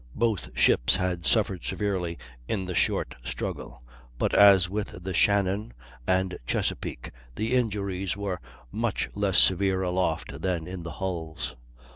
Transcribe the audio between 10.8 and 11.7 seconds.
the hulls.